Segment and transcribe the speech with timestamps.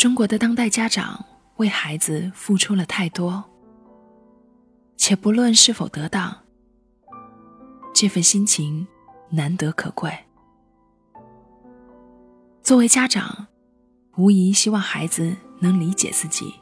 [0.00, 1.22] 中国的当代家长
[1.56, 3.44] 为孩子付出了太多，
[4.96, 6.34] 且不论是否得当，
[7.94, 8.88] 这份心情
[9.28, 10.10] 难得可贵。
[12.62, 13.48] 作为家长，
[14.16, 16.54] 无疑希望孩子能理解自己，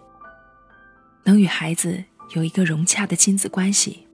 [1.22, 2.02] 能与孩子
[2.34, 4.08] 有一个融洽的亲子关系。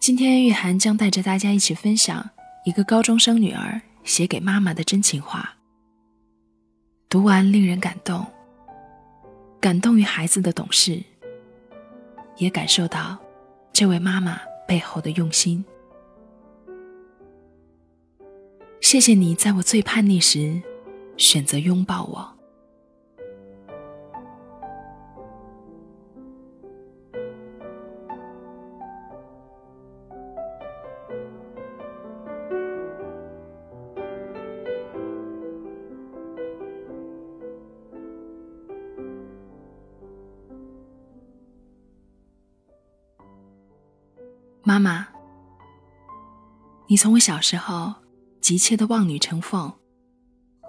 [0.00, 2.30] 今天，玉涵将带着大家一起分享
[2.64, 5.58] 一个高中生女儿写给妈妈的真情话。
[7.12, 8.26] 读完令人感动，
[9.60, 10.98] 感动于孩子的懂事，
[12.38, 13.18] 也感受到
[13.70, 15.62] 这位妈妈背后的用心。
[18.80, 20.58] 谢谢你在我最叛逆时
[21.18, 22.34] 选择拥抱我。
[44.72, 45.06] 妈妈，
[46.86, 47.92] 你从我小时候
[48.40, 49.70] 急切的望女成凤，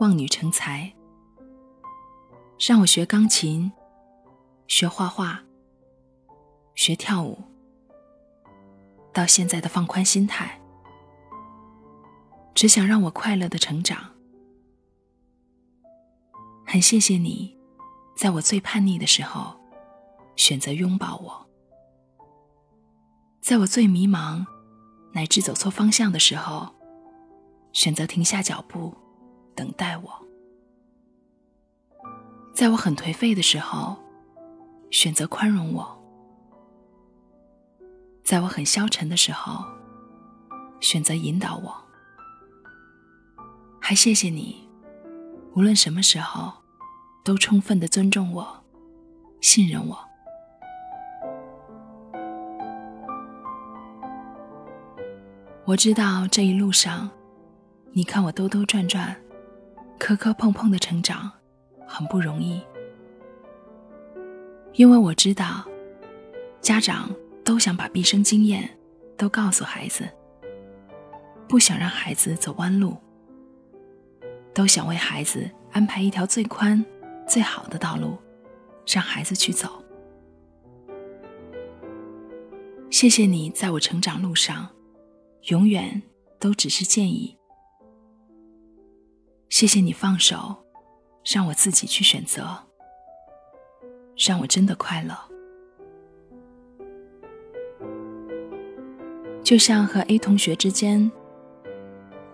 [0.01, 0.93] 望女成才，
[2.67, 3.71] 让我学钢琴，
[4.67, 5.41] 学画画，
[6.75, 7.41] 学跳舞，
[9.13, 10.59] 到现在的放宽心态，
[12.53, 14.11] 只想让我快乐的成长。
[16.65, 17.57] 很谢谢你，
[18.17, 19.57] 在我最叛逆的时候，
[20.35, 21.52] 选择拥抱我。
[23.43, 24.45] 在我最迷茫，
[25.11, 26.73] 乃至走错方向的时候，
[27.73, 28.95] 选择停下脚步，
[29.53, 30.09] 等待我；
[32.53, 33.97] 在我很颓废的时候，
[34.91, 35.83] 选择宽容我；
[38.23, 39.65] 在我很消沉的时候，
[40.79, 41.75] 选择引导我。
[43.81, 44.65] 还谢谢你，
[45.53, 46.53] 无论什么时候，
[47.25, 48.63] 都充分的尊重我，
[49.41, 50.12] 信任我。
[55.65, 57.09] 我知道这一路上，
[57.93, 59.15] 你看我兜兜转转、
[59.97, 61.31] 磕磕碰碰的成长，
[61.87, 62.61] 很不容易。
[64.73, 65.63] 因为我知道，
[66.59, 67.09] 家长
[67.45, 68.69] 都想把毕生经验
[69.15, 70.05] 都告诉孩子，
[71.47, 72.97] 不想让孩子走弯路，
[74.53, 76.83] 都想为孩子安排一条最宽、
[77.25, 78.17] 最好的道路，
[78.85, 79.81] 让孩子去走。
[82.89, 84.69] 谢谢你在我成长路上。
[85.47, 86.01] 永远
[86.39, 87.37] 都只是建议。
[89.49, 90.55] 谢谢你放手，
[91.25, 92.57] 让我自己去选择，
[94.25, 95.17] 让我真的快乐。
[99.43, 101.11] 就像和 A 同学之间，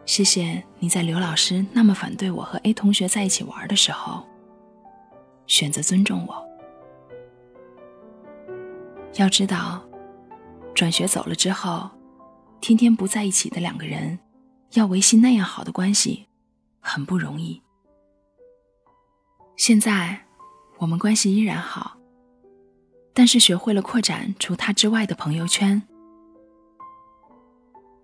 [0.05, 4.23] 谢谢你在刘老师那么反对我和 A 同学在一起玩的时候，
[5.47, 6.47] 选择尊重我。
[9.15, 9.83] 要知道，
[10.75, 11.89] 转学走了之后。
[12.61, 14.19] 天天不在一起的两个人，
[14.73, 16.27] 要维系那样好的关系，
[16.79, 17.61] 很不容易。
[19.55, 20.25] 现在
[20.77, 21.97] 我们关系依然好，
[23.13, 25.81] 但是学会了扩展除他之外的朋友圈。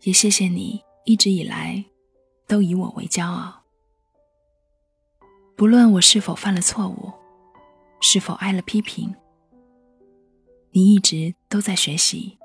[0.01, 1.83] 也谢谢你一直以来
[2.47, 3.63] 都以我为骄傲，
[5.55, 7.11] 不论我是否犯了错误，
[8.01, 9.15] 是否挨了批评，
[10.71, 12.38] 你一直都在学习。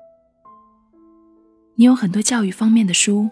[1.81, 3.27] 你有很多教育方面的书，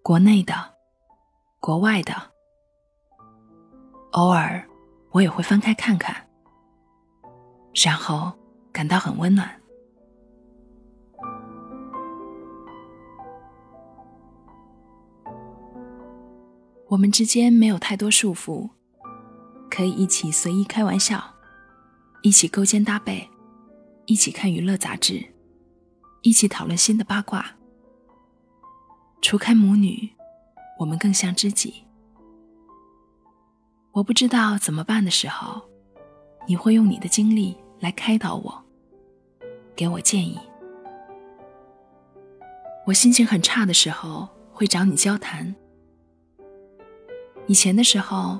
[0.00, 0.54] 国内的、
[1.58, 2.14] 国外的，
[4.12, 4.64] 偶尔
[5.10, 6.14] 我也会翻开看看，
[7.84, 8.32] 然后
[8.70, 9.60] 感到很温暖。
[16.86, 18.70] 我们之间没有太多束缚，
[19.68, 21.34] 可以一起随意开玩笑，
[22.22, 23.28] 一起勾肩搭背，
[24.06, 25.34] 一起看娱乐杂志。
[26.22, 27.44] 一起讨论新的八卦。
[29.20, 30.08] 除开母女，
[30.78, 31.84] 我们更像知己。
[33.92, 35.62] 我不知道怎么办的时候，
[36.46, 38.64] 你会用你的经历来开导我，
[39.74, 40.38] 给我建议。
[42.86, 45.54] 我心情很差的时候，会找你交谈。
[47.46, 48.38] 以前的时候，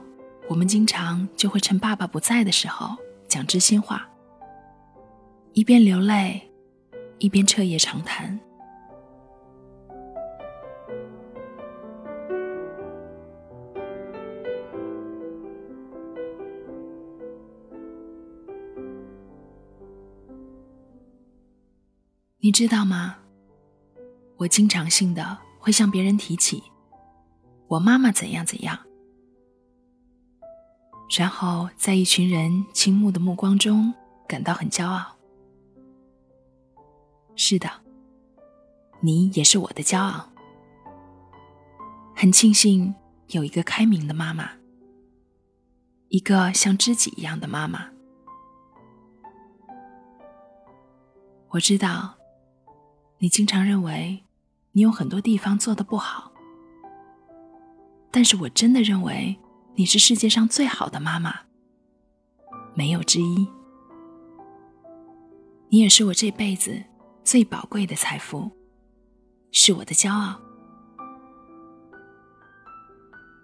[0.48, 2.96] 我们经常就会趁爸爸不在的时候
[3.26, 4.08] 讲知心话，
[5.52, 6.47] 一边流泪，
[7.18, 8.38] 一边彻夜长谈。
[22.40, 23.16] 你知道吗？
[24.38, 26.62] 我经常性的会向别人提起
[27.66, 28.78] 我妈妈怎样怎样，
[31.18, 33.92] 然后在一群人倾慕的目光中
[34.26, 35.17] 感到很骄傲。
[37.38, 37.70] 是的，
[39.00, 40.28] 你也是我的骄傲。
[42.14, 42.92] 很庆幸
[43.28, 44.50] 有一个开明的妈妈，
[46.08, 47.90] 一个像知己一样的妈妈。
[51.50, 52.16] 我知道。
[53.20, 54.24] 你经常认为
[54.70, 56.30] 你有很多地方做的不好，
[58.12, 59.36] 但是我真的认为
[59.74, 61.34] 你是世界上最好的妈妈，
[62.74, 63.48] 没有之一。
[65.68, 66.84] 你也是我这辈子
[67.30, 68.50] 最宝贵的财富，
[69.52, 70.40] 是我的骄傲。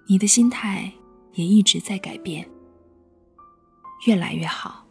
[0.07, 0.91] 你的心态
[1.35, 2.49] 也一直在改变，
[4.07, 4.87] 越来越好，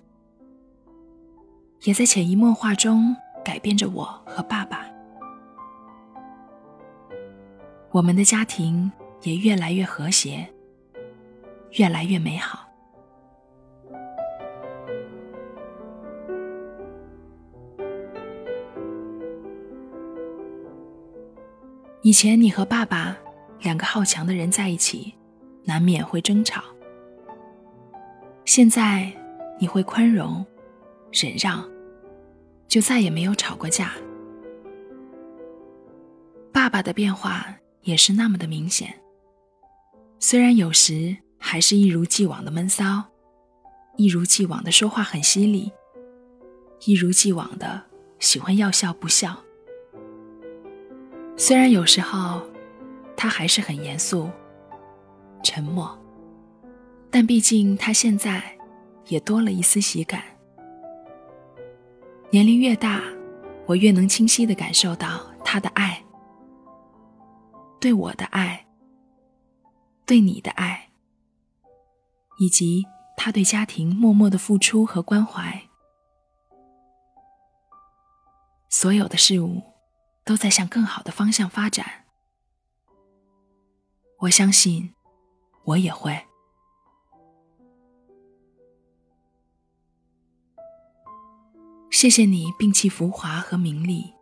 [1.85, 3.15] 也在潜移默化中。
[3.43, 4.85] 改变着我和爸爸，
[7.89, 8.91] 我们的家庭
[9.23, 10.47] 也越来越和谐，
[11.71, 12.71] 越来越美好。
[22.03, 23.17] 以前你和爸爸
[23.61, 25.13] 两个好强的人在一起，
[25.63, 26.61] 难免会争吵。
[28.43, 29.09] 现在
[29.57, 30.45] 你会宽容、
[31.11, 31.67] 忍让。
[32.67, 33.93] 就再也没有吵过架。
[36.51, 37.45] 爸爸的变化
[37.81, 38.91] 也是那么的明显。
[40.17, 43.03] 虽然有时还是一如既往的闷骚，
[43.95, 45.71] 一如既往的说话很犀利，
[46.85, 47.83] 一如既往的
[48.17, 49.42] 喜欢要笑不笑。
[51.35, 52.41] 虽然有时候
[53.17, 54.29] 他还是很严肃、
[55.43, 55.97] 沉默，
[57.09, 58.57] 但毕竟他现在
[59.07, 60.23] 也多了一丝喜感。
[62.29, 63.01] 年龄越大，
[63.65, 66.03] 我越能清晰的感受到他的爱，
[67.79, 68.65] 对我的爱，
[70.05, 70.89] 对你的爱，
[72.39, 72.85] 以及
[73.17, 75.63] 他对家庭默默的付出和关怀。
[78.69, 79.61] 所有的事物
[80.23, 82.05] 都在向更好的方向发展。
[84.19, 84.93] 我相信，
[85.63, 86.25] 我也会。
[91.91, 94.13] 谢谢你摒弃浮华和名利，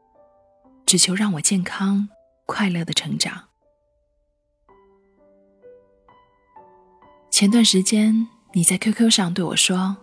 [0.86, 2.10] 只求让我健康
[2.46, 3.50] 快乐的成长。
[7.30, 9.98] 前段时间你在 QQ 上对我说：“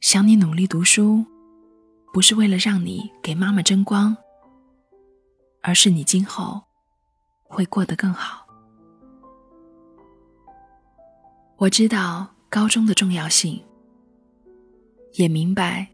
[0.00, 1.26] 想你努力读书，
[2.14, 4.16] 不是为了让你给妈妈争光，
[5.66, 6.62] 而是你今后
[7.42, 8.46] 会过得更好。”
[11.58, 13.60] 我知道高中的重要性，
[15.14, 15.88] 也明白。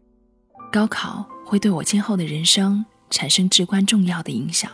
[0.71, 4.71] 高考会对我今后的人生产生至关重要的影响。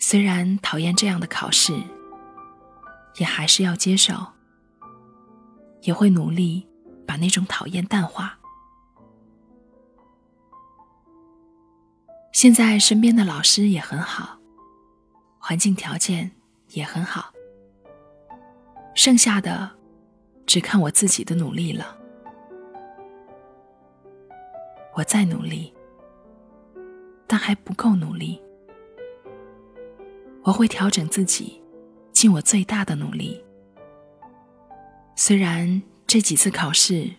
[0.00, 1.80] 虽然讨厌这样的考试，
[3.18, 4.14] 也还是要接受，
[5.82, 6.66] 也会努力
[7.06, 8.36] 把那种讨厌淡化。
[12.36, 14.38] 现在身边的老师也很好，
[15.38, 16.30] 环境条件
[16.72, 17.32] 也很好，
[18.94, 19.70] 剩下的
[20.44, 21.96] 只看我自己的努力了。
[24.92, 25.72] 我再努力，
[27.26, 28.38] 但还不够努力。
[30.42, 31.58] 我会调整自己，
[32.12, 33.42] 尽我最大的努力。
[35.14, 37.10] 虽然这几次考试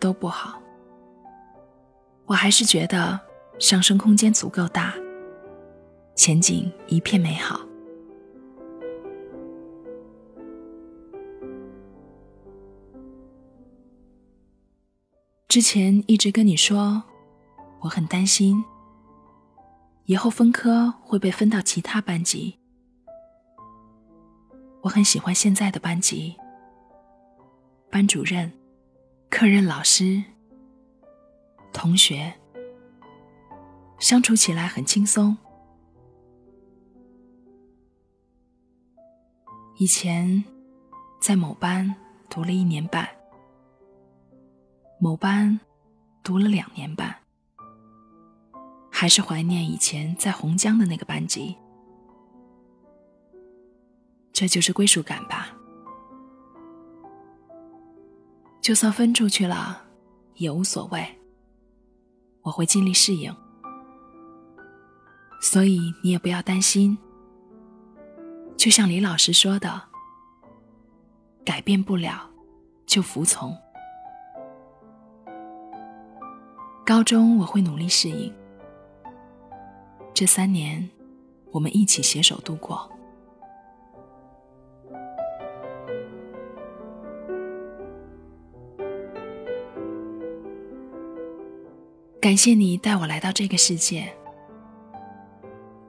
[0.00, 0.62] 都不好，
[2.24, 3.20] 我还是觉得
[3.62, 4.92] 上升空间足够大，
[6.16, 7.60] 前景一片美好。
[15.46, 17.04] 之前一直跟你说。
[17.82, 18.64] 我很担心，
[20.04, 22.56] 以后分科会被分到其他班级。
[24.82, 26.36] 我很喜欢现在的班级，
[27.90, 28.52] 班主任、
[29.30, 30.22] 课任老师、
[31.72, 32.32] 同学，
[34.02, 35.36] 相处起来很轻松。
[39.76, 40.42] 以前
[41.20, 41.94] 在某班
[42.28, 43.08] 读了一年半，
[44.98, 45.58] 某班
[46.24, 47.16] 读了两年半。
[48.90, 51.56] 还是怀念以前在洪江的那个班级。
[54.32, 55.56] 这就是归属感吧。
[58.60, 59.84] 就算分出去了，
[60.34, 61.04] 也无所谓。
[62.42, 63.34] 我会尽力适应，
[65.42, 66.96] 所以你也不要担心。
[68.56, 69.82] 就像李老师说的，
[71.44, 72.30] 改变不了，
[72.86, 73.54] 就服从。
[76.86, 78.32] 高中我会努力适应，
[80.14, 80.88] 这三年，
[81.50, 82.88] 我们一起携手度过。
[92.20, 94.14] 感谢你带我来到这个世界，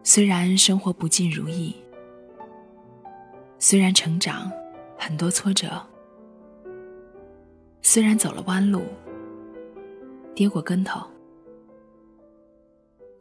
[0.06, 1.74] 虽然生活不尽如意，
[3.58, 4.52] 虽然成长
[4.98, 5.82] 很多挫折，
[7.82, 8.84] 虽然走了弯路，
[10.36, 11.02] 跌过跟头，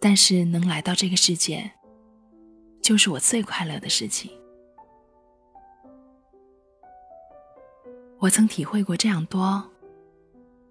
[0.01, 1.71] 但是能来到这个世界，
[2.83, 4.33] 就是我最快乐的事情。
[8.19, 9.63] 我曾体会过这样多，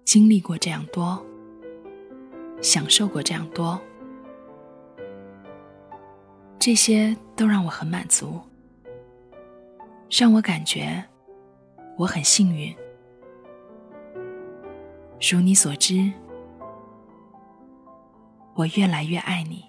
[0.04, 1.24] 经历过这样多。
[2.60, 3.80] 享受过这样多，
[6.64, 8.40] 这些都让我很满足，
[10.08, 11.04] 让我感觉
[11.98, 12.72] 我很幸运。
[15.20, 16.12] 如你所知，
[18.54, 19.64] 我越来越爱你，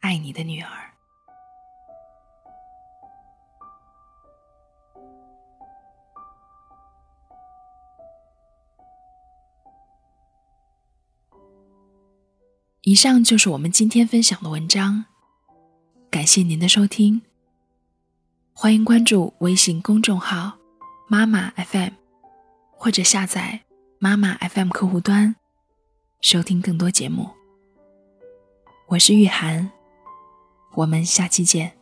[0.00, 0.95] 爱你的女儿。
[12.88, 15.06] 以上就是我们今天分享的文章，
[16.08, 17.20] 感谢您的收听。
[18.52, 20.56] 欢迎关注微信公众号
[21.10, 21.90] “妈妈 FM”，
[22.70, 23.62] 或者下载
[23.98, 25.34] “妈妈 FM” 客户端，
[26.20, 27.28] 收听更多节目。
[28.86, 29.72] 我是玉涵，
[30.76, 31.75] 我们下期见。